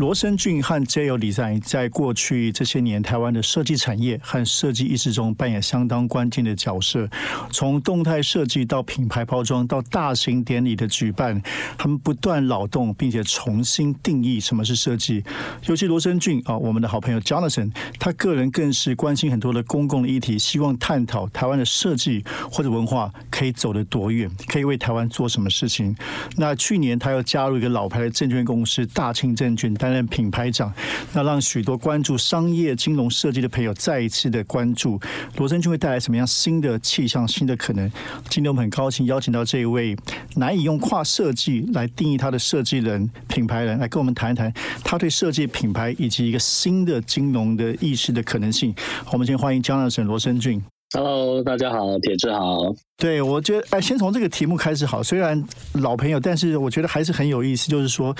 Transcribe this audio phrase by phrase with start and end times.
[0.00, 1.18] 罗生俊和 J.O.
[1.18, 7.06] Design 在过去这些年，台湾的设计产业和设计意识中扮演相当关键的角色。
[7.50, 11.38] 从动态设计到品牌包装，到大型典礼的举办，
[11.76, 15.22] 他们不断劳动，并且重新定义什么是设计。
[15.66, 25.94] 尤其罗生俊啊，我们的好朋友 Jonathan，他个人更是关心很多的公共议题，希望探讨台湾的设计或者文化可以走得多远，可以为台湾做什么事情。
[26.38, 30.72] 那去年他又加入一个老牌的证券公司大庆证券，担任品牌长，
[31.12, 35.00] 那让许多关注商业金融设计的朋友再一次的关注
[35.36, 37.90] 罗生俊会带来什么样新的气象、新的可能。
[38.28, 39.96] 今天我们很高兴邀请到这一位
[40.36, 44.52] 难以用跨设计来定义他的设计人、品牌人，来跟我们谈一谈
[44.84, 48.72] 他对设计品牌以及一个新的金融的意识的可能性。
[49.10, 50.62] 我们先欢迎江南省罗生俊。
[50.92, 52.74] Hello，大家好，铁志好。
[52.96, 55.00] 对，我觉得哎，先从这个题目开始好。
[55.00, 55.40] 虽然
[55.74, 57.68] 老朋友，但是我觉得还是很有意思。
[57.70, 58.12] 就是说，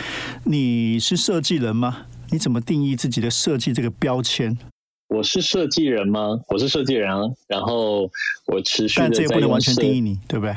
[0.45, 2.07] 你是设计人吗？
[2.31, 4.57] 你怎么定义自己的设计这个标签？
[5.09, 6.41] 我是设计人吗？
[6.47, 7.21] 我是设计人啊。
[7.49, 8.09] 然后
[8.47, 10.11] 我持续的但这也不能完全定义你。
[10.11, 10.55] 你，对不对？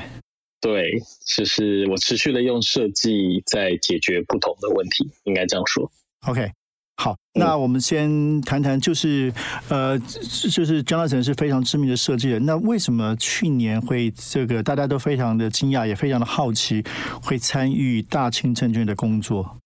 [0.61, 0.91] 对，
[1.35, 5.91] 就是我持续的用设计在解决不同的问题，应该这样说。
[6.27, 6.51] OK，
[6.95, 9.33] 好，那我们先谈谈，就是
[9.67, 16.83] 呃，就是 Jonathan 是非常知名的设计人，那为什么去年会这个大家都非常的惊讶，也非常的好奇，
[17.21, 19.57] 会参与大清证券的工作？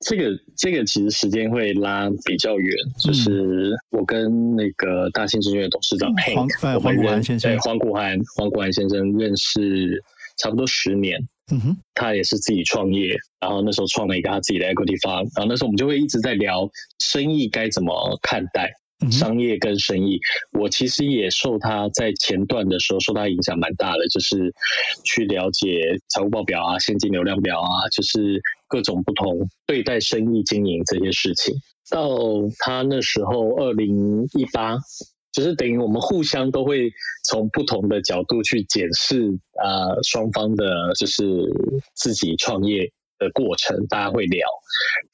[0.00, 10.02] 这个这个其实时间会拉比较远，就是我跟那个大庆证券的董事长黄呃黄谷我们认涵先生对黄谷涵黄谷涵先生认识
[10.38, 11.20] 差不多十年。
[11.50, 18.72] 嗯哼，他也是自己创业，然后那时候创了一个他自己的 equity fund，然后那时候我们就会一直在聊生意该怎么看待。
[19.10, 20.20] 商业跟生意，
[20.52, 24.52] 我其实也受他在前段的时候受他影响蛮大的，就是
[25.06, 31.54] 去了解财务报表啊、现金流量表啊，就是各种不同对待生意经营这些事情。
[31.90, 32.10] 到
[32.58, 34.76] 他那时候，二零一八，
[35.32, 36.92] 就是等于我们互相都会
[37.24, 39.30] 从不同的角度去检视
[39.62, 41.24] 啊双方的，就是
[41.94, 44.48] 自己创业的过程，大家会聊。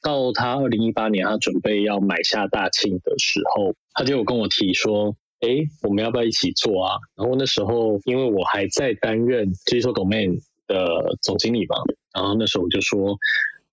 [0.01, 5.49] 到他二零一八年，他准备要买下大庆的时候，他就有跟我提说：“哎，
[5.83, 11.77] 我们要不要一起做啊？”然后那时候，因为我还在担任 Digital Domain 的总经理嘛，
[12.15, 13.19] 然后那时候我就说：“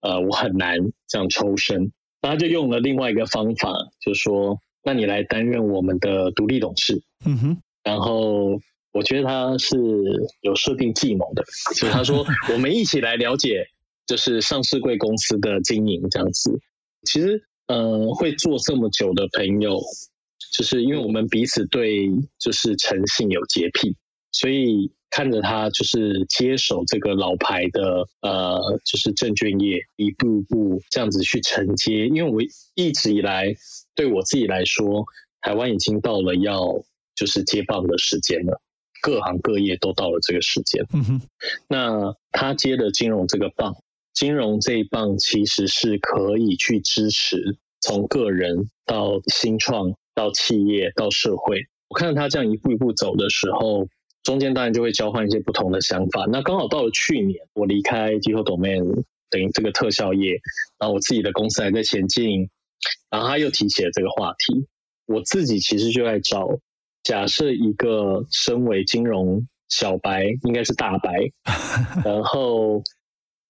[0.01, 0.77] 呃，我很难
[1.07, 3.71] 这样抽身。”那他就用了另外一个方法，
[4.01, 8.59] 就说：“那你来担任我们的独立董事。”嗯哼，然后
[8.91, 9.77] 我觉得他是
[10.41, 11.43] 有设定计谋的，
[11.75, 13.65] 所以他说 我们一起来了解，
[14.05, 16.59] 就是上市贵公司的经营这样子。
[17.03, 19.79] 其实，呃，会做这么久的朋友，
[20.53, 23.95] 就是因为我们彼此对就是诚信有洁癖，
[24.31, 32.07] 所以看着他就是接手这个老牌的呃，就是证券业，一步步这样子去承接。
[32.07, 32.41] 因为我
[32.75, 33.53] 一直以来
[33.95, 35.05] 对我自己来说，
[35.41, 36.83] 台湾已经到了要
[37.15, 38.61] 就是接棒的时间了，
[39.01, 40.85] 各行各业都到了这个时间。
[40.93, 41.21] 嗯哼，
[41.67, 43.75] 那他接的金融这个棒，
[44.13, 51.67] 金融这一棒其实是可以去支持从个人到新创到企业到社会。
[51.89, 53.87] 我看到他这样一步一步走的时候，
[54.23, 56.25] 中间当然就会交换一些不同的想法。
[56.31, 60.31] 那刚好到了去年，我离开 Digital Domain，等于这个特效业，
[60.79, 62.49] 然后我自己的公司还在前进，
[63.09, 64.67] 然后他又提起了这个话题。
[65.05, 66.47] 我自己其实就在找，
[67.03, 71.11] 假设一个身为金融小白，应该是大白，
[72.05, 72.81] 然后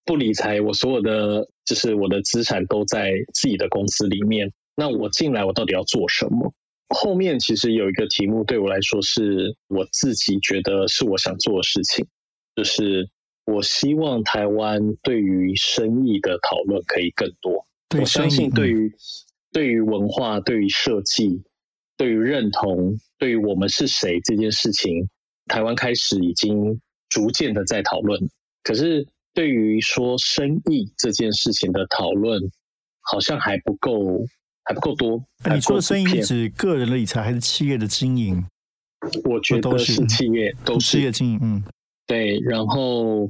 [0.06, 4.52] 不理财，我所有的就是我的资产都在自己的公司里面。
[4.76, 6.54] 那我进来，我到底要做什么？
[6.90, 12.06] 后面其实有一个题目对我来说是我自己觉得是我想做的事情，
[12.56, 13.10] 就是
[13.46, 17.63] 我希望台湾对于生意的讨论可以更多。
[18.00, 18.96] 我相信对嗯于、
[19.52, 21.44] 对于文化、对于设计、
[21.98, 25.10] 对于认同、对于我们是谁这件事情，
[25.48, 28.20] 台湾开始已经逐渐的在讨论。
[28.64, 32.42] 可是对于说生意这件事情的讨论，
[33.02, 34.26] 好像还不够，
[34.64, 35.24] 还不够多。
[35.44, 38.44] 哎你说的生意指个人的理财还是企业的经营？
[39.26, 41.64] 我觉得是企业，都是企业经营，嗯
[42.08, 43.30] 对，然后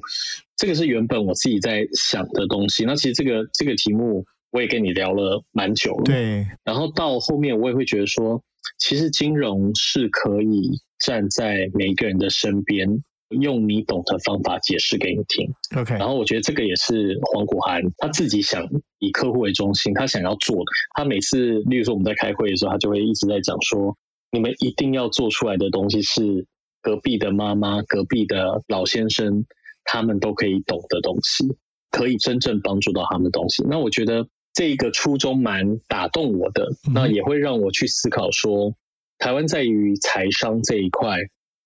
[0.55, 2.85] 这个是原本我自己在想的东西。
[2.85, 4.23] 那其实这个这个题目
[4.53, 6.03] 我也跟你聊了蛮久了。
[6.05, 8.41] 对，然后到后面我也会觉得说，
[8.77, 13.03] 其实金融是可以站在每一个人的身边
[13.41, 15.51] 用你懂的方法解释给你听。
[15.75, 18.69] OK，然后我觉得这个也是黄谷涵他自己想
[18.99, 20.71] 以客户为中心，他想要做的。
[20.95, 23.97] 他每次，例如说我们在开会的时候，他就会一直在讲说，
[24.31, 26.45] 你们一定要做出来的东西是
[26.79, 29.45] 隔壁的妈妈、隔壁的老先生
[29.83, 31.57] 他们都可以懂的东西，
[31.89, 33.63] 可以真正帮助到他们的东西。
[33.67, 38.75] 那我觉得这一个初衷蛮打动我的，嗯那也会让我去思考说，
[39.17, 41.17] 台湾在于财商这一块，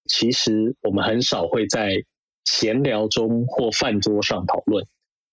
[0.06, 2.04] 其实我们很少会在
[2.45, 4.86] 闲聊中或饭桌上讨论。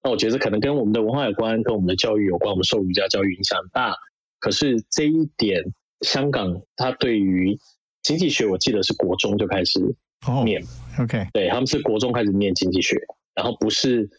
[0.03, 3.95] 那我觉得可能跟我们的文化有关，跟我们的教育有关，我们受儒家教育影响大。
[4.39, 5.63] 可是这一点，
[6.03, 7.59] 香港它对于
[8.03, 9.81] 经济学，我记得是国中就开始
[10.27, 10.63] 哦念
[11.01, 13.01] ，，OK，对他们是国中开始念经济学，
[13.35, 14.11] 然后不是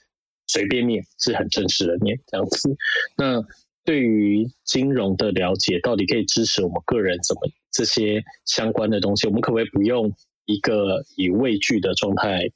[0.47, 2.75] 随便念，是很正式的念这样子。
[3.18, 3.44] 那
[3.83, 10.12] 对于金融的了解，到底可以支持我们个人怎么这些相关的东西，我们可不可以不用
[10.45, 12.50] 一个以畏惧的状态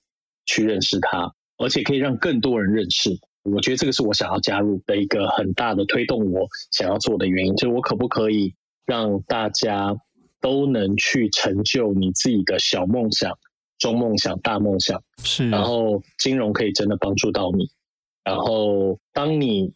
[0.46, 3.12] 去认识它，而且可以让更多人认识？
[3.44, 8.54] 我觉得这个是我想要加入的一个很大的推动我想要做的原因，就是我可不可以
[8.86, 9.96] 让大家
[10.42, 13.38] 都能去成就你自己的小梦想、
[13.78, 15.02] 中梦想、大梦想。
[15.24, 17.70] 是，然后金融可以真的帮助到你。
[18.30, 19.74] 然后当你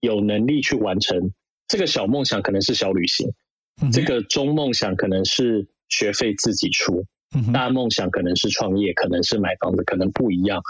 [0.00, 1.32] 有能力去完成
[1.66, 3.28] 这个小梦想，可能是小旅行；
[3.82, 7.02] 嗯这个中梦想可能是学费自己出；
[7.34, 10.62] 嗯大梦想可能是创业，可能是买房子，可能不一样。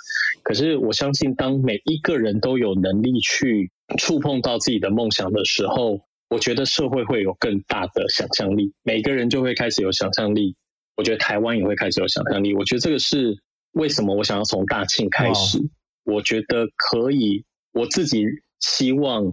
[0.42, 6.00] 可是我相信，当每一个人都有能力去触碰到自己的梦想的时候，
[6.30, 10.56] 我觉得社会会有更大的想象力，每个人就会开始有想象力。
[10.96, 12.54] 我觉得台湾也会开始有想象力。
[12.54, 13.36] 我觉得这个是
[13.72, 15.58] 为什么我想要从大庆开始。
[16.06, 18.24] 我觉得可以，我自己
[18.60, 19.24] 希望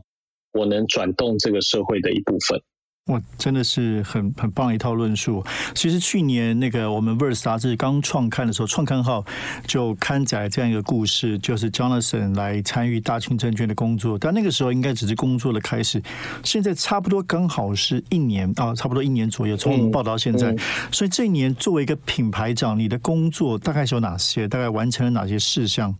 [0.51, 2.61] 我能转动这个社会的一部分。
[3.07, 5.43] 哇，真的是很很棒的一套论述。
[5.75, 9.25] 其实去年那个我们 Verse 杂志刚创刊的时候，创刊号
[9.67, 16.01] 就刊载这样一个故事，就是 Jonathan 来参与大清证券的工作，但那个时候应该只是工作的开始，
[16.45, 20.53] 现在差不多刚好是一年啊，差不多一年左右，从我们报道到现在。
[20.53, 20.59] 嗯
[20.89, 24.47] 所以这一年作为一个品牌长，你的工作大概是有哪些？
[24.47, 25.93] 大概完成了哪些事项？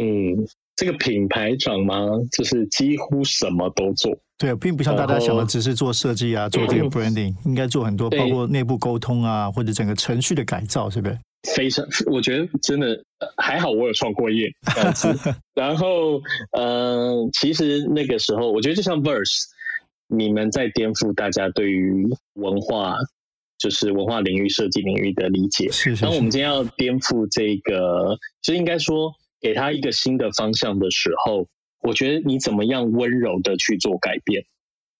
[0.00, 0.46] 嗯，
[0.76, 4.16] 这个品牌长嘛，就是几乎什么都做。
[4.38, 11.18] 对，并不像大家想的只是做设计啊，做这个 branding，应该做很多，包括内部沟通啊，或者整个程序的改造，是不是？
[11.54, 15.08] 非常，我觉得真的呃还好，我有创过业这样子。
[15.54, 16.20] 然后，
[16.52, 19.44] 呃，其实那个时候，我觉得就像 Verse，
[20.08, 22.96] 你们在颠覆大家对于文化，
[23.58, 25.68] 就是文化领域、设计领域的理解。
[25.70, 31.46] 是是是，当我们今天要颠覆这个，就应该说给他一个新的方向的时候，
[31.82, 34.42] 我觉得你怎么样温柔的去做改变，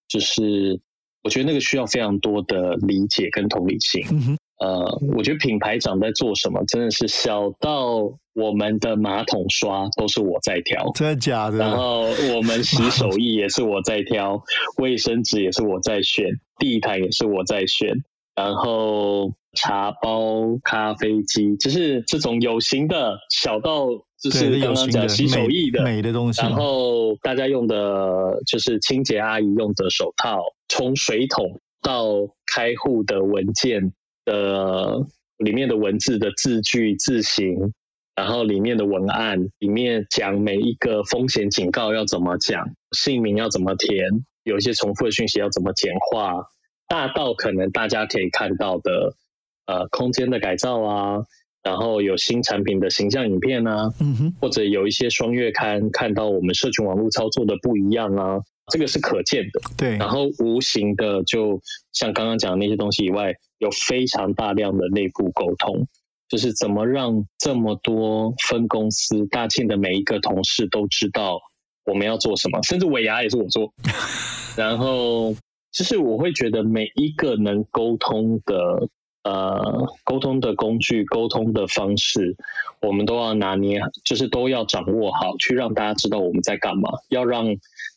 [0.09, 0.81] 就是
[1.23, 4.03] 我觉得那个需要非常多的理解跟同理心。
[4.11, 11.59] 嗯哼，呃，我觉得品牌长在做什么，真的是小到我们的马桶刷都是我在挑，真的假的？
[11.59, 12.03] 然后
[12.37, 14.41] 我们洗手液也是我在挑，
[14.79, 16.25] 卫生纸也是我在选，
[16.59, 17.93] 地毯也是我在选，
[18.37, 23.89] 然后茶包、咖啡机，就是这种有形的，小到
[24.21, 32.13] 就，是刚刚讲洗手液的美美的东西，然后大家用的就是清洁阿姨用的手套，从水桶到
[32.47, 33.93] 开户的文件
[34.25, 35.07] 的
[35.39, 37.73] 里面的文字的字句字形，
[38.17, 44.05] 然后里面的文案里面讲每一个风险警告要怎么讲，姓名要怎么填，
[44.43, 46.43] 有一些重复的讯息要怎么简化，
[46.89, 49.15] 大到可能大家可以看到的
[49.67, 51.19] 呃空间的改造啊，
[51.63, 58.39] 然后有新产品的形象影片啊，嗯哼，或者有一些双月刊看到我们社群网络操作的不一样啊，
[58.73, 59.61] 这个是可见的。
[59.77, 61.61] 对，然后无形的，就
[61.93, 65.87] 像刚刚讲的那些东西以外，有非常大量的内部沟通，
[66.29, 71.39] 就是怎么让这么多分公司大庆的每一个同事都知道
[71.85, 73.73] 我们要做什么，甚至尾牙也是我做。
[74.57, 75.35] 然后，
[75.73, 78.89] 就是我会觉得每一个能沟通的
[79.29, 82.35] 呃沟通的工具、沟通的方式，
[82.81, 87.47] 我们都要拿捏，就是都要掌握好，去让大家知道我们在干嘛，要让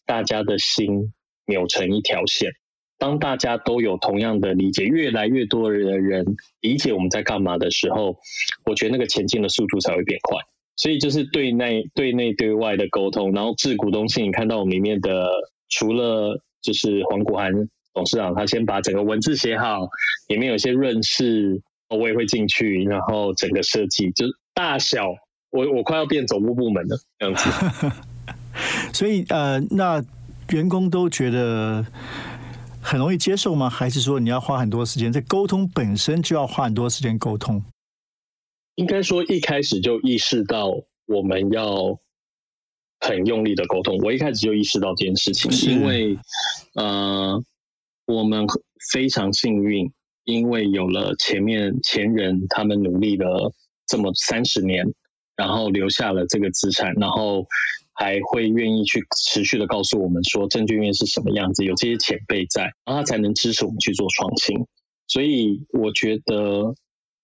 [0.06, 1.14] 大家的心
[1.46, 2.52] 扭成一条线。
[2.98, 6.24] 当大家都有同样的理解，越来越多的人
[6.60, 8.18] 理解我们在干嘛的时候，
[8.66, 10.38] 我觉得那个前进的速度才会变快。
[10.76, 15.30] 所以就是对内、对内、对外的沟通，然后致股东信，你看到我们里面的，
[15.70, 17.52] 除了就是黄谷涵
[17.94, 19.88] 董事长，他先把整个文字写好，
[20.28, 25.08] 里面有些润饰，我也会进去，然后整个设计就是大小，
[25.52, 27.92] 我我快要变总务部门了这样子。
[28.94, 30.04] 所以呃，那
[30.50, 31.86] 员工都觉得
[32.82, 33.70] 很容易接受吗？
[33.70, 35.12] 还是说你要花很多时间？
[35.12, 37.64] 在沟通本身就要花很多时间沟通？
[38.76, 40.72] 应该说一开始就意识到
[41.06, 41.98] 我们要
[43.00, 43.98] 很用力的沟通。
[44.00, 46.18] 我一开始就意识到这件事情，因为
[46.76, 47.42] 呃，
[48.12, 48.46] 我们
[48.92, 49.92] 非常幸运，
[50.26, 53.54] 因为有了前面前人他们努力了
[53.88, 54.86] 这么三十年，
[55.38, 57.46] 然后留下了这个资产，然后
[57.94, 64.58] 还会愿意去持续的告诉我们说证券院是什么样子，有这些前辈在，然后他才能支持我们去做创新。
[65.08, 66.74] 所以我觉得，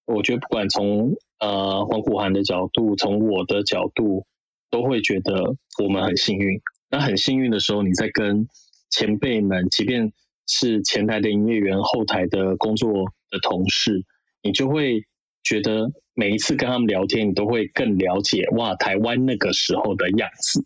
[0.06, 4.25] 我觉得不管从呃黄虎涵的角度，从我的角度，
[4.70, 6.60] 都会觉得我们很幸运。
[6.89, 8.48] 那很幸运的时候，你在跟
[8.89, 10.12] 前辈们，即便
[10.48, 12.92] 是前台的营业员、后台的工作
[13.30, 14.04] 的同事，
[14.42, 15.04] 你就会
[15.44, 20.66] 觉得每一次跟他们聊天，你都会更了解哇，台湾那个时候的样子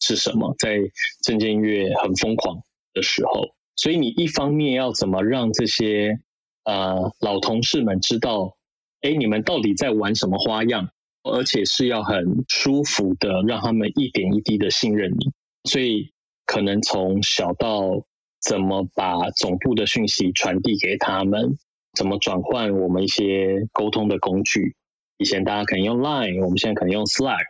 [0.00, 0.78] 是什么，在
[1.22, 2.58] 证监月很疯狂
[2.94, 3.48] 的时候。
[3.76, 6.18] 所以你一方面要怎么让这些
[6.64, 8.56] 呃老同事们知道，
[9.02, 10.88] 哎，你们到底在玩什么花样，
[11.22, 15.32] 而且是要很舒服的让他们一点一滴的信任你。
[15.64, 16.12] 所以
[16.44, 18.04] 可能从小到
[18.48, 21.58] 怎么把总部的讯息传递给他们，
[21.94, 24.74] 怎么转换我们一些沟通的工具。
[25.18, 27.44] 以前大家可能用 Line，我们现在可能用 Slack。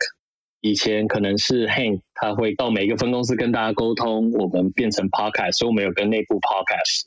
[0.61, 7.05] 以前可能是 Hank，他会到每一个分公司跟大家沟通，我们变成 Podcast，所以我们有跟内部 Podcast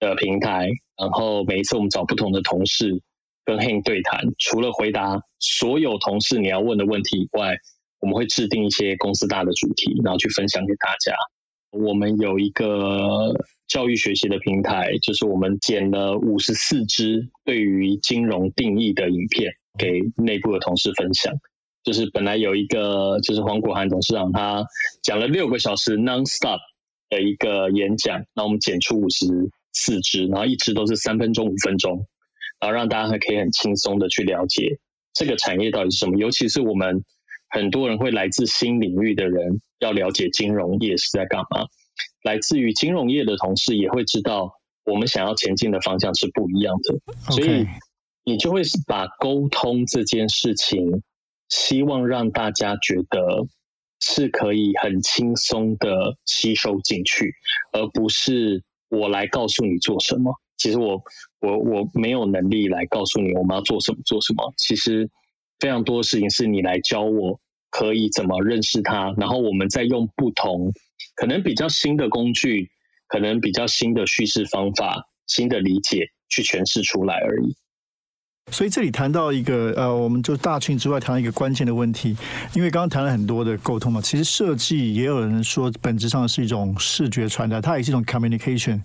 [0.00, 0.68] 的平台。
[0.96, 3.00] 然后每一次我们找不同的同事
[3.44, 7.54] 跟 Hank 对谈，除了回答所有同事你要问的问题以外，
[8.00, 11.14] 我们会制定一些公司大的主题，然后去分享给大家。
[11.72, 13.34] 我们有一个
[13.66, 21.34] 教育学习的平台，就是我们剪了五十四支对于金融定义的影片，给内部的同事分享。
[21.82, 24.64] 就是本来有一个，就是黄国涵董事长他
[25.02, 26.58] 讲了六个小时 non-stop
[27.08, 29.26] 的一个演讲，那我们剪出五十
[29.72, 32.06] 四支，然后一支都是三分钟、五分钟，
[32.60, 34.78] 然后让大家还可以很轻松的去了解
[35.14, 37.02] 这个产业到底是什么，尤其是我们。
[37.52, 41.66] 很多人会来自新领域的人要了解金融业是在干嘛，
[42.24, 44.50] 来自于金融业的同事也会知道
[44.86, 47.66] 我们想要前进的方向是不一样的，所以
[48.24, 51.02] 你就会把沟通这件事情，
[51.50, 53.46] 希望让大家觉得
[54.00, 57.34] 是可以很轻松的吸收进去，
[57.72, 60.34] 而不是我来告诉你做什么。
[60.56, 61.02] 其实我
[61.40, 64.54] 我我没有能力来告诉你我们要做什么做什么。
[64.56, 65.10] 其实。
[65.60, 67.38] 非常多的事情是你来教我，
[67.72, 70.72] 可以怎么认识它，然后我们再用不同，
[71.16, 72.70] 可能比较新的工具，
[73.08, 77.56] 可能比较新的叙事方法、新的理解去诠释出来而已。
[78.50, 82.14] 所以这里谈到一个呃，我们就大群之外谈到一个关键的问题，
[82.54, 88.78] 因为刚刚谈了很多的沟通嘛，其实设计也有人说本质上是一种视觉传达，它也是一种 communication。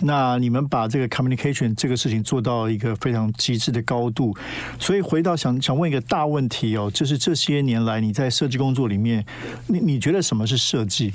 [0.00, 4.36] 那你们把这个 communication 这个事情做到一个非常极致的高度，
[4.80, 9.24] 所以回到想想问一个大问题哦，就是这些年来你在设计工作里面，
[9.68, 11.12] 你你觉得什么是设计？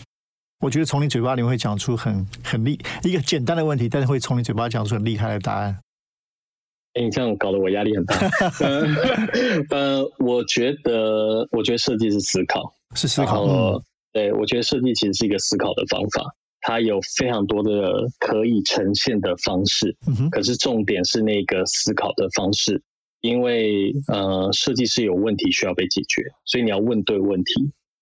[0.61, 5.77] 我觉得从你嘴巴里面会讲出很很厉一个简单的问题，但是会从你嘴巴讲出很厉害的答案。
[7.01, 8.15] 你这样搞得我压力很大。
[9.69, 13.81] 呃，我觉得，我觉得设计是思考，是思考。
[14.13, 16.23] 对，我觉得设计其实是一个思考的方法，
[16.61, 19.95] 它有非常多的可以呈现的方式。
[20.31, 22.81] 可是重点是那个思考的方式，
[23.21, 27.53] 因为呃，设计是有问题需要被解决，所以你要问对问题，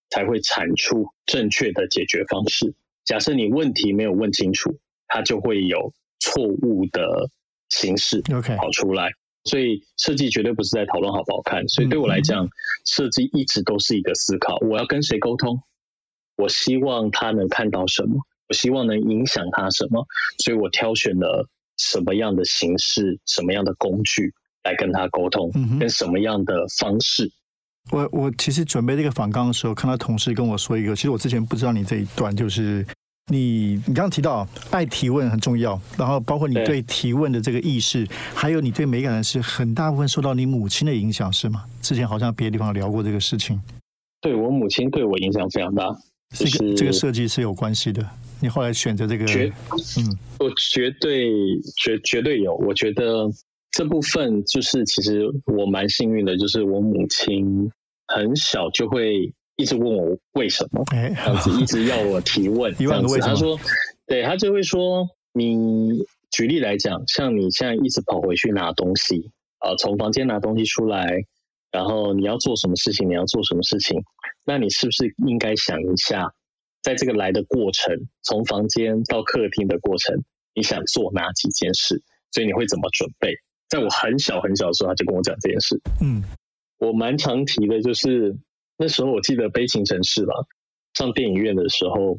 [0.09, 2.73] 才会产出正确的解决方式。
[3.03, 7.29] 假设你问题没有问清楚，它就会有错误的。
[7.69, 9.09] 形式 OK 跑出来，
[9.45, 11.67] 所以设计绝对不是在讨论好不好看。
[11.67, 12.47] 所以对我来讲，
[12.85, 15.59] 设计一直都是一个思考：我要跟谁沟通？
[16.37, 18.15] 我希望他能看到什么？
[18.47, 20.05] 我希望能影响他什么？
[20.43, 27.31] 所以我挑选了什么样的形式、什么样的工具来跟他沟通，跟什么样的方式。
[27.91, 32.85] 我我其实准备这个访纲的时候，看到同事跟我说一个，其实我之前不知道你这一段就是。
[33.31, 41.65] 你你刚刚提到爱提问很重要，然后包括你对提问的这个意识，还有你对美感的是很大部分受到你母亲的影响，是吗？
[41.81, 43.59] 之前好像别的地方聊过这个事情。
[44.21, 45.85] 对我母亲对我影响非常大，
[46.35, 48.07] 这个这个设计是有关系的。
[48.39, 51.31] 你后来选择这个，嗯，我绝对
[51.77, 52.53] 绝绝对有。
[52.57, 53.27] 我觉得
[53.71, 57.71] 这部分就是其实我蛮幸运的，就是我母亲
[58.07, 59.33] 很小就会。
[59.57, 63.17] 一直问我为什么，这样子一直要我提问， 这样子。
[63.19, 63.57] 他说，
[64.05, 71.07] 对他就会说，你举例来讲，像你现在一直跑回去拿东西，啊，从房间拿东西出来，
[71.71, 74.03] 然后你要做什么事情，你要做什么事情，
[74.45, 76.33] 那你是不是应该想一下，
[76.83, 82.01] 在这个来的过程，从房间到客厅的过程，你想做哪几件事？
[82.31, 83.33] 所以你会怎么准备？
[83.69, 85.79] 在我很小很小的时候，他就跟我讲这件事。
[86.01, 86.21] 嗯。
[86.77, 88.35] 我蛮常提的，就是
[88.77, 90.33] 那时候我记得《悲情城市》吧，
[90.93, 92.17] 上电影院的时候，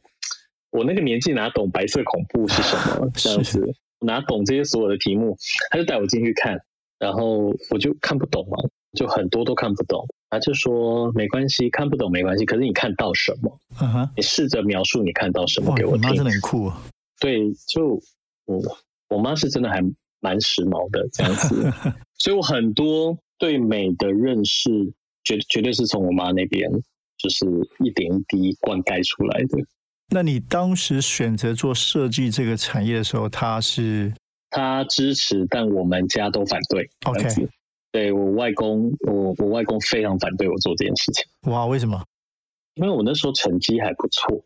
[0.70, 3.62] 我那个年纪哪懂白色恐怖是什么 这样子，
[4.00, 5.36] 哪懂这些所有的题目，
[5.70, 6.58] 他就带我进去看，
[6.98, 8.56] 然后我就看不懂嘛，
[8.98, 13.58] 就很多都看不懂，他就说没关系，看不懂没关系，可是你看到什么？
[13.80, 16.14] 嗯哼，你试着描述你看到什么给我听。
[16.14, 16.82] 真的很酷啊！
[17.20, 18.00] 对，就
[18.46, 18.60] 我
[19.08, 19.80] 我妈是真的还
[20.20, 21.72] 蛮时髦的这样子，
[22.18, 24.70] 所以我很多对美的认识，
[25.26, 26.70] 绝绝对是从我妈那边，
[27.18, 27.44] 就是
[27.80, 29.58] 一点一滴灌溉出来的。
[30.08, 34.14] 那你当时选择做设计这个产业的时候，他是
[34.50, 36.88] 他支持，但我们家都反对。
[37.04, 37.48] OK，
[37.90, 41.24] 对我外公，我我外公非常反对我做这件事情。
[41.50, 42.00] 哇，为什么？
[42.76, 44.44] 因为我那时候成绩还不错。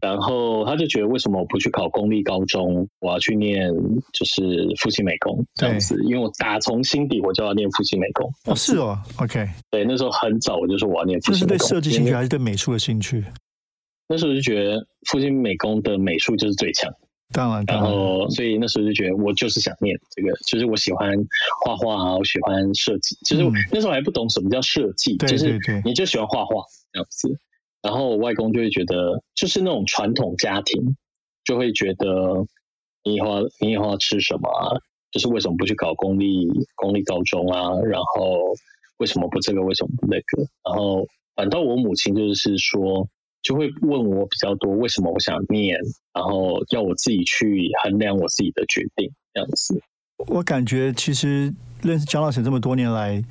[0.00, 3.68] 然后他就觉得为什么我不去考公立高中，我要去念
[4.12, 4.42] 就是
[4.80, 6.00] 复兴美工这样子？
[6.04, 8.30] 因为我打从心底我就要念复兴美工。
[8.44, 9.48] 哦，是哦，OK。
[9.70, 11.58] 对，那时候很早我就说我要念复兴美工。
[11.58, 13.24] 是对设计兴趣还是对美术的兴趣？
[14.08, 16.90] 那时候就觉得复兴美工的美术就是最强。
[17.30, 21.12] 当然，然后所以那时候就觉得我就是想念这个，就是我喜欢
[21.62, 23.18] 画画啊，我喜欢设计。
[23.26, 27.38] 其实那时候还不懂什么叫设计，就是你就喜欢画画这样子。
[27.80, 30.96] 然后我外公就会觉得，就是那种传统家庭，
[31.44, 32.44] 就会觉得
[33.04, 34.76] 你以后你以后要吃什么啊？
[35.12, 37.70] 就是为什么不去搞公立公立高中啊？
[37.86, 38.54] 然后
[38.98, 39.62] 为什么不这个？
[39.62, 40.42] 为什么不那个？
[40.64, 41.06] 然后
[41.36, 43.08] 反倒我母亲就是说，
[43.42, 45.78] 就会问我比较多，为什么我想念？
[46.12, 49.80] 然后要我自己去衡量我自己的决定这样子。
[50.26, 53.24] 我感觉其实认识江老师这么多年来，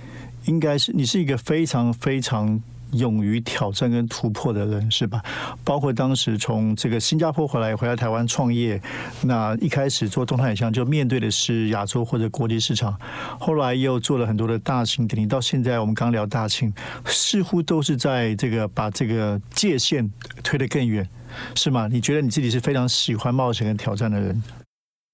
[0.47, 2.63] 应该是你是一个非常非常。
[2.93, 5.23] 勇于挑战跟突破的人是吧？
[5.63, 8.81] 包括当时从这个新加坡回来，回来台湾创业，
[9.23, 12.97] 那一开始做动态影像就面对的是亚洲或者国际市场，
[13.39, 16.73] 后来又做了很多的大型典礼，到现在我们刚聊大庆，
[17.05, 20.09] 似乎都是在这个把这个界限
[20.43, 21.07] 推得更远，
[21.55, 21.87] 是吗？
[21.91, 24.41] 你觉得你自己是非常喜欢冒险跟挑战的人？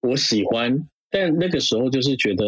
[0.02, 2.45] 我喜欢，但那个时候就是觉得，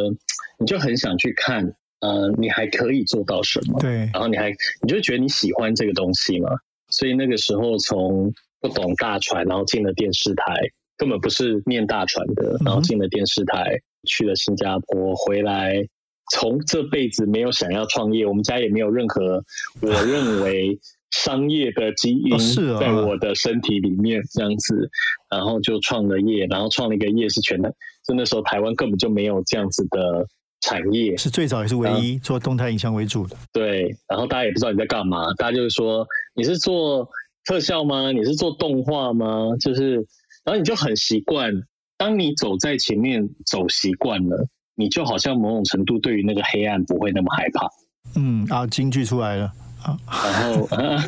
[0.59, 1.73] 你就很想去看。
[2.01, 3.79] 呃，你还可以做到什么？
[3.79, 6.49] 对，然后你还你就觉得你喜欢这个东西嘛？
[6.89, 8.31] 所以那个时候从
[8.61, 10.53] 不懂大船，然后进了电视台，
[10.97, 15.87] 根本不是念大船的，然后进了电视台，去了新加坡，回来，
[16.31, 19.43] 从这辈子没有想要创业，我们家也没有任何
[19.81, 20.77] 我认为
[21.09, 22.37] 商业的基因
[22.77, 24.89] 在我的身体里面这样子，
[25.31, 27.73] 然后就创了业，然后创了一个业是全的，
[28.07, 30.27] 就那时候台湾根本就没有这样子的。
[30.61, 33.35] 产业是最早也是唯一做动态影像为主的。
[33.53, 37.07] 对，然后大家也不知道你在干嘛，大家就是说你是做
[37.45, 38.11] 特效吗？
[38.11, 39.49] 你是做动画吗？
[39.59, 39.95] 就是，
[40.43, 41.53] 然后你就很习惯。
[41.97, 47.69] 当你走在前面走习惯了，你就好像某种程度对于那个黑暗不会那么害怕。
[48.15, 51.03] 嗯啊，京剧出来了啊， 然后啊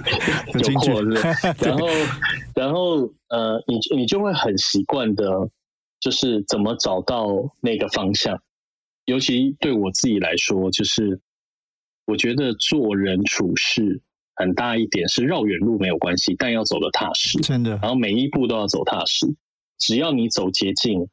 [0.54, 0.92] 有京剧
[1.60, 1.88] 然后
[2.56, 5.50] 然后呃，你你就会很习惯的，
[6.00, 7.28] 就是怎么找到
[7.60, 8.40] 那个方向。
[9.08, 11.22] 尤其对我自己来说，就是
[12.06, 14.02] 我觉得做人处事
[14.36, 17.72] 很大一点是绕远路没有关系，但要走的踏实，真的。
[17.82, 19.26] 然后每一步都要走踏实，
[19.80, 21.08] 只要你走捷径，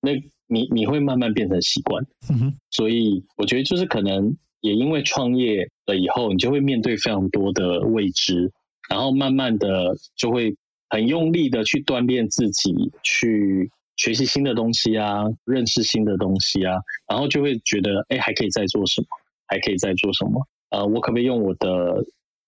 [0.00, 0.12] 那
[0.46, 2.06] 你你会慢慢变成习惯。
[2.30, 2.54] 嗯哼。
[2.70, 8.50] 所以我觉得就是可能也因为创业了以后，你就会面对非常多的未知，
[8.88, 10.56] 然后慢慢的就会
[10.88, 12.72] 很用力的去锻炼自己，
[13.02, 13.70] 去。
[13.96, 16.74] 学习新的东西啊，认识新的东西啊，
[17.08, 19.06] 然后就会觉得，哎，还可以再做什么？
[19.46, 20.46] 还可以再做什么？
[20.70, 22.04] 呃，我可不可以用我的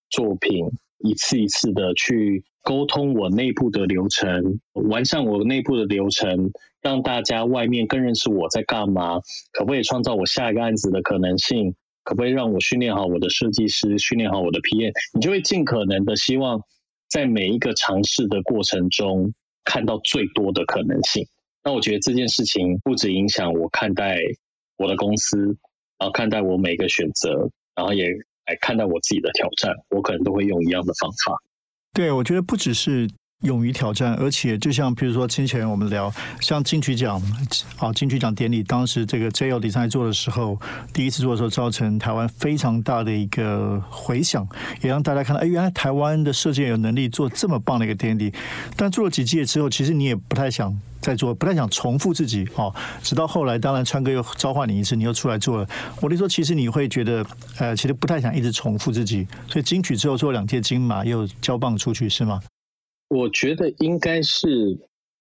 [0.09, 0.65] 作品
[0.99, 9.19] 一次一次的去沟通我内部的流程，完善我内部的流程，让大家外面更认识我在干嘛？
[9.53, 11.73] 可不可以创造我下一个案子的可能性？
[12.03, 14.91] 可不可以让我训练好我的设计师，训练好我的 PM？
[15.13, 16.61] 你就会尽可能的希望
[17.07, 19.33] 在每一个尝试的过程中
[19.63, 21.25] 看到最多的可能性。
[21.69, 24.17] 那我觉得这件事情不止影响我看待
[24.77, 25.37] 我的公司，
[25.99, 27.29] 然后看待我每个选择，
[27.75, 28.07] 然后也
[28.47, 31.37] 来看待我自己的挑战，我可能都会用一样的方法。
[31.93, 33.07] 对，我觉得不只是。
[33.45, 37.21] 勇于挑战，而且就像比如说之前我们聊，像金曲奖
[37.77, 40.59] 啊，金曲奖典礼，当时这个 J O 在做的时候，
[40.93, 44.45] 第一次做的时候，造成台湾非常大的一个回响，
[44.81, 48.33] 也让大家看到，哎，原来台湾的设计有能力做这么棒的一个典礼。
[48.75, 52.75] 但做了几届之后，其实你也不太想再做，不太想重复自己哦。
[53.01, 55.65] 直到后来，当然川哥又召唤你一次，你又出来做了。
[56.01, 57.25] 我就说，其实你会觉得，
[57.57, 59.25] 呃，其实不太想一直重复自己。
[59.47, 62.41] 所以金曲之后做两届金马，又交棒出去，是吗？
[63.09, 64.47] 我觉得应该是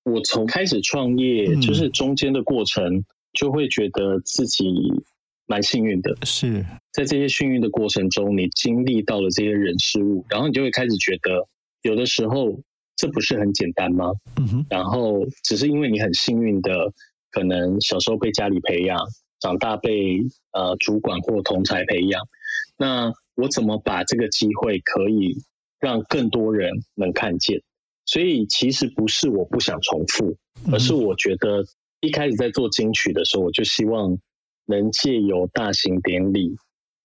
[0.04, 4.64] 我从开始创业，就是中间的过程，就会觉得自己
[5.46, 6.16] 蛮幸运的。
[6.24, 11.48] 是在这些幸运的过程中，你经历到了这些人事物，然后你就会开始觉得，
[11.82, 12.60] 有的时候
[12.94, 14.12] 这不是很简单吗？
[14.36, 16.92] 嗯哼，然后只是因为你很幸运的，
[17.30, 18.98] 可能小时候被家里培养，
[19.40, 20.18] 长大被
[20.52, 22.20] 呃主管或同才培养，
[22.76, 25.36] 那我怎么把这个机会可以
[25.80, 27.62] 让更多人能看见？
[28.08, 30.34] 所以其实不是我不想重复，
[30.72, 31.62] 而是我觉得
[32.00, 34.18] 一开始在做金曲的时候，我就希望
[34.64, 36.56] 能借由大型典礼，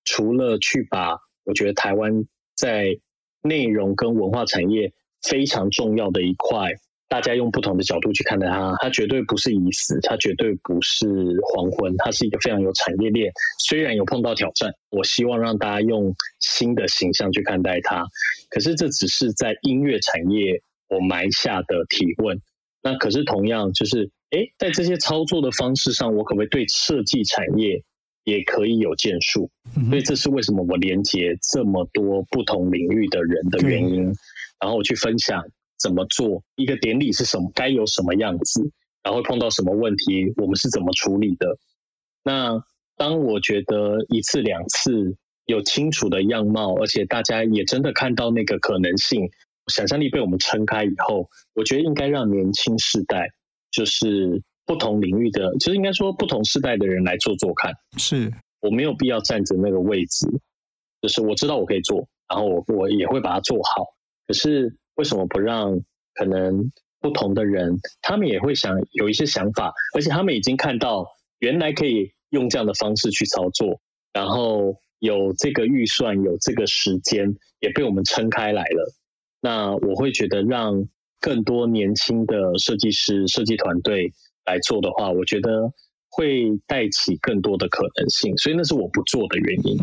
[0.06, 2.24] 除了去把我觉得台湾
[2.56, 2.98] 在
[3.42, 6.72] 内容跟文化产业非常重要的一块，
[7.10, 11.06] 大家用不同的角度去看待它，它绝对不是已死，它绝对不是
[11.52, 13.30] 黄昏，它是一个非常有产业链。
[13.60, 18.06] 虽然有碰到挑战，我希望让大家用新的形象去看待它。
[18.50, 20.62] 可是这只是在音乐产业
[20.94, 22.40] 我埋下的提问。
[22.82, 27.82] 那可是同样就是，哎，在这些操作的方式上，我可不可以对设计产业
[28.26, 29.50] 也可以有建树？
[29.90, 34.14] 所以这是为什么我连接这么多不同领域的人的原因。
[34.60, 35.46] 然后我去分享
[35.80, 38.70] 怎么做一个典礼是什么，该有什么样子，
[39.02, 41.58] 然后碰到什么问题，我们是怎么处理的。
[42.22, 42.64] 那
[42.98, 49.30] 当我觉得一次两次有清楚的样貌，而且大家也真的看到那个可能性。
[49.68, 53.30] 想象力被我们撑开以后，我觉得应该让年轻世代，
[53.72, 57.74] 就是不同领域的，其实应该说不同世代的人来做做看。
[57.98, 60.28] 是我没有必要站着那个位置，
[61.02, 63.86] 就是我知道我可以做，然后我我也会把它做好。
[64.28, 65.80] 可是为什么不让
[66.14, 71.06] 可能不同的人，他们也会想有一些想法，而且他们已经看到
[71.40, 73.82] 原来可以用这样的方式去操作，
[74.14, 78.94] 然后有这个预算，有这个时间，也被我们撑开来了。
[79.46, 80.88] 那我会觉得让
[81.20, 84.10] 更多年轻的设计师、设计团队
[84.46, 85.70] 来做的话，我觉得
[86.10, 88.38] 会带起更多的可能性。
[88.38, 89.78] 所以那是我不做的原因，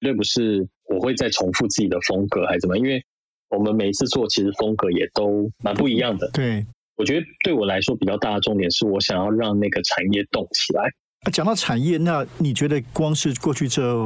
[0.00, 2.76] 绝对不是我会再重复自己的风格还是怎么？
[2.78, 3.00] 因为
[3.48, 6.28] 我们每一次做，其实风格也都蛮不一样的。
[6.32, 6.66] 对，
[6.96, 10.82] 我觉得对我来说比较大的重点是我想要让那个产业动起来。
[11.30, 13.96] 讲到产业，那你觉得光是过去这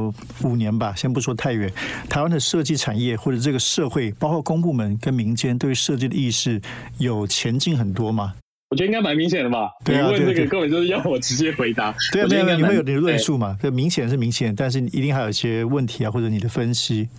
[0.43, 1.71] 五年吧，先不说太远，
[2.09, 6.61] 台湾的设计产业或者这个社会，包括公部门跟民间，对于设计的意识
[6.97, 8.33] 有前进很多吗？
[8.69, 9.69] 我觉得应该蛮明显的吧。
[9.83, 11.93] 对啊，问这个根本就是要我直接回答。
[12.11, 13.57] 对啊，没有没有，你会有你的论述嘛？
[13.61, 17.09] 这，明显是明显，但是一定还有一些问题啊，或者你的分析。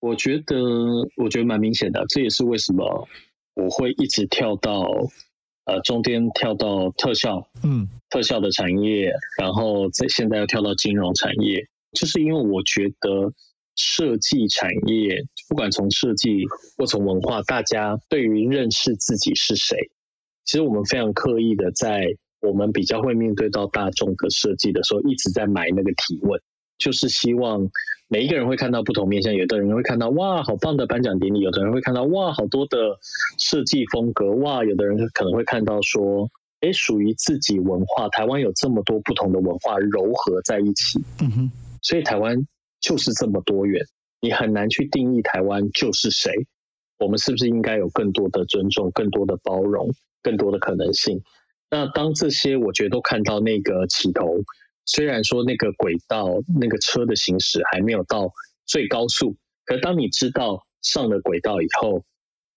[0.00, 0.56] 我觉得，
[1.16, 3.08] 我觉得蛮明显的，这也是为什么
[3.54, 4.86] 我会一直跳到。
[5.64, 13.32] 呃，中间跳到特效，嗯，特效的产业，然后在现在又跳到金融产业，就是因为我觉得
[13.76, 16.44] 设计产业，不管从设计
[16.76, 19.76] 或从文化，大家对于认识自己是谁，
[20.44, 22.06] 其实我们非常刻意的在
[22.40, 26.40] 我们比较会面对到大众的设计的时候，一直在埋那个提问，
[26.82, 27.70] 就是希望。
[28.08, 32.76] 每一个人会看到不同面向，有的人会看到哇，好棒的颁奖典礼；有的人会看到哇，好多的
[33.38, 36.28] 设计风格；哇，有的人可能会看到说，
[36.60, 41.02] 哎，属于自己文化，台湾有这么多不同的文化糅合在一起。
[41.22, 42.36] 嗯哼，所以台湾
[42.82, 43.82] 就是这么多元，
[44.20, 46.30] 你很难去定义台湾就是谁。
[46.98, 49.88] 我们是不是应该有更多的尊重、更多的包容、
[50.22, 51.22] 更多的可能性？
[51.70, 54.26] 那当这些我觉得都看到那个起头。
[54.84, 56.28] 虽然说那个轨道、
[56.60, 58.32] 那个车的行驶还没有到
[58.66, 62.04] 最高速，可当你知道上了轨道以后，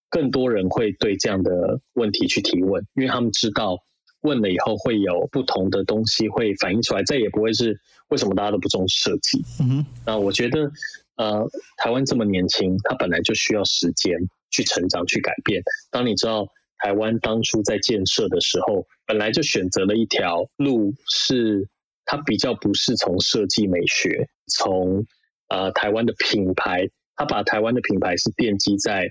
[0.10, 3.78] 更多人会对这样的问题去提问，因为他们知道
[4.22, 9.44] 问了以后会有不同的东西会反映出来，再也不会是为什么大家都不重视设计。
[9.60, 10.72] 嗯哼，那我觉得，
[11.18, 14.18] 呃，台湾这么年轻，它本来就需要时间
[14.50, 15.62] 去成长、去改变。
[15.92, 16.48] 当你知道
[16.80, 21.68] 台湾当初在建设的时候，本来就选择了一条路是。
[22.06, 25.06] 它比较不是从设计美学，从
[25.50, 29.10] 呃台湾的品牌，它把台湾的品牌是奠基在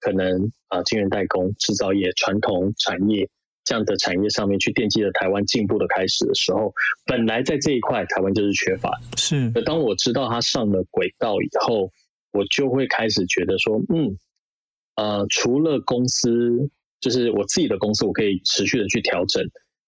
[0.00, 3.28] 可能啊晶圆代工、制造业、传统产业
[3.64, 6.72] 这样的产业上面去奠基了台湾进步的开始的时候，
[7.06, 8.90] 本来在这一块台湾就是缺乏。
[9.16, 9.50] 是。
[9.54, 11.90] 而当我知道它上了轨道以后，
[12.32, 14.18] 我就会开始觉得说，嗯，
[14.96, 16.68] 呃，除了公司，
[17.00, 19.42] 就是我自己的公司，我可以持续的去调整。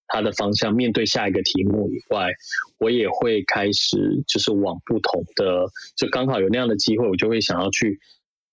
[0.07, 2.31] 它的方向面对下一个题目以外，
[2.79, 5.65] 我也会开始就是往不同的，
[5.95, 7.99] 就刚好有那样的机会，我就会想要去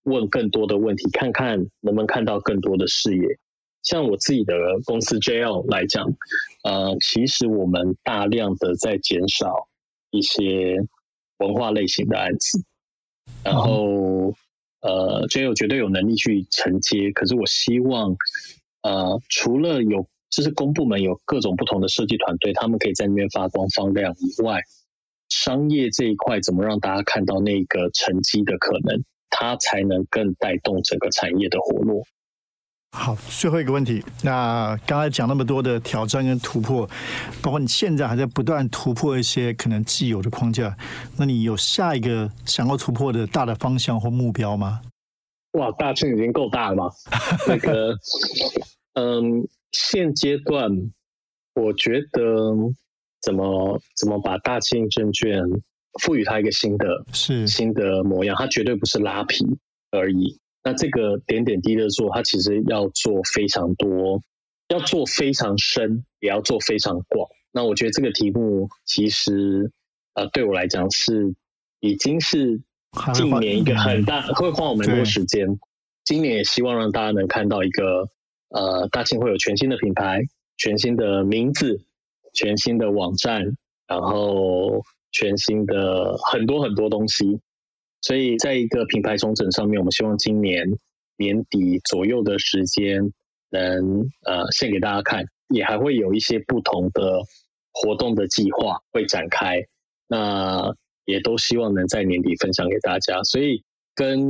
[0.04, 3.38] 问更多的问题，看看能不能看到更多的视野。
[3.82, 4.54] 像我自己的
[4.86, 6.06] 公司 JL 来讲，
[6.62, 9.68] 呃，其实我们大量的在减少
[10.10, 10.78] 一些
[11.38, 12.64] 文化类型的案子，
[13.44, 14.34] 然后
[14.80, 18.16] 呃，JL 绝对有能力去承接，可是我希望
[18.82, 24.60] 呃，除了有就是公部门有各种不同的设计团队，他们可以在那边发光发亮以外，
[25.28, 32.02] 商业这一块怎么让大家看到那个成绩的可能，它才能更带动整个产业的活络。
[32.96, 36.88] 好，最后一个问题，那刚才讲那么多的挑战跟突破，
[37.42, 40.76] 包括你现在还在不断突破一些可能既有的框架，
[41.16, 44.80] 那你有下一个想要突破的大的方向或目标吗？
[45.58, 46.90] 哇，大圈已经够大了嘛？
[47.48, 47.96] 那个，
[48.94, 49.44] 嗯，
[49.74, 50.70] 现阶段
[51.54, 52.54] 我觉得
[53.20, 55.42] 怎么怎么把大庆证券
[56.00, 59.44] 赋予它一个新的是新的模样，它绝对不是拉皮
[59.90, 60.38] 而已。
[60.62, 64.22] 那这个点点滴滴的做，它其实要做非常多，
[64.68, 67.28] 要做非常深，也要做非常广。
[67.52, 69.70] 那我觉得这个题目其实，
[70.14, 71.34] 呃，对我来讲是
[71.80, 72.60] 已经是
[73.12, 75.46] 近年一个很大，会花我们多时间。
[76.04, 78.08] 今年也希望让大家能看到一个，
[78.54, 80.22] 呃，大庆会有全新的品牌、
[80.56, 81.80] 全新的名字、
[82.32, 83.42] 全新的网站，
[83.88, 87.40] 然后全新的很多很多东西。
[88.00, 90.64] 所以，在一个品牌重整上面，我们希望今年
[91.16, 93.12] 年底左右的时间
[93.50, 97.18] 能呃献给大家看，也还会有一些不同的
[97.72, 99.60] 活动的计划会展开，
[100.06, 100.72] 那
[101.06, 103.22] 也都希望能在年底分享给大家。
[103.24, 103.64] 所以，
[103.96, 104.20] 跟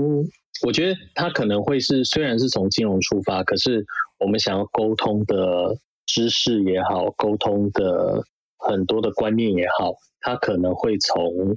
[0.62, 3.84] 我觉得它可能会是虽然是从金融出发，可是
[4.24, 8.24] 我们想要沟通的知识也好，沟通的
[8.58, 11.56] 很多的观念也好，它可能会从。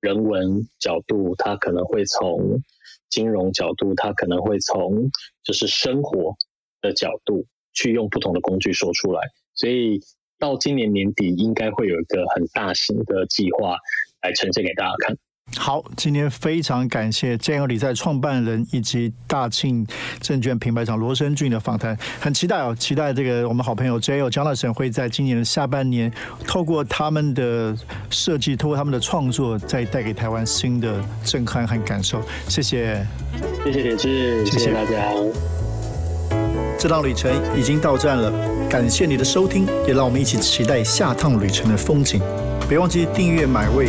[0.00, 2.60] 人文角度，它可能会从
[3.08, 5.10] 金融角度，它可能会从
[5.42, 6.34] 就是生活
[6.82, 9.22] 的角度去用不同的工具说出来。
[9.54, 9.98] 所以
[10.38, 13.78] 到今年年底，应该会有一个很大型的计划
[14.20, 15.16] 来呈现给大家看。
[15.56, 19.86] 好，今天非常感谢建友理财创办人以及大庆
[20.20, 24.28] 证券品牌长罗生俊的访谈，很期待哦，期待这个我们好朋友 J.O.
[24.28, 26.12] Jonathan 会在今年的下半年，
[26.46, 27.74] 透过他们的
[28.10, 32.20] 设计，透过他们的创作，再带给台湾新的震撼和感受。
[32.48, 33.06] 谢谢，
[33.64, 35.12] 谢谢铁志，谢谢大家。
[36.78, 38.30] 这趟旅程已经到站了，
[38.68, 42.20] 感谢你的收听，也让我们一起期待下趟旅程的风景。
[42.68, 43.88] 别忘记订阅买位。